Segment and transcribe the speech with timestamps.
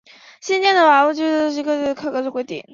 [0.41, 2.65] 新建的巴姆郡将执行更严格的抗震规定。